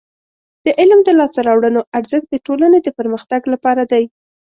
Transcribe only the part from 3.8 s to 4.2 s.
دی.